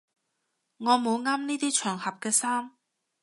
[0.77, 2.71] 我冇啱呢啲場合嘅衫